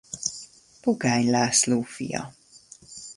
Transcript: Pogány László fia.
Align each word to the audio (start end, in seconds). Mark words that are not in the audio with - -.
Pogány 0.81 1.29
László 1.29 1.81
fia. 1.83 2.33